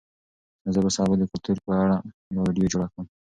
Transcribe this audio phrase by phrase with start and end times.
[0.73, 1.95] زه به سبا د کلتور په اړه
[2.35, 3.05] یوه ویډیو جوړه کړم.